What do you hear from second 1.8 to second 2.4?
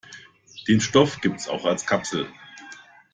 Kapsel.